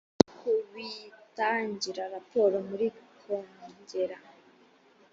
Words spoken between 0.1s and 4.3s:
no kubitangira raporo muri kongere